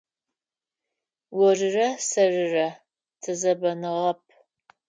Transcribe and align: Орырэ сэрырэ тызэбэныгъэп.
Орырэ 1.45 1.87
сэрырэ 2.09 2.67
тызэбэныгъэп. 3.21 4.21